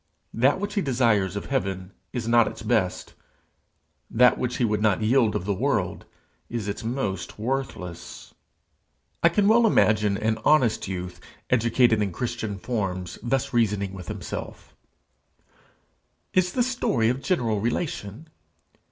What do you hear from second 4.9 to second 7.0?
yield of the world is its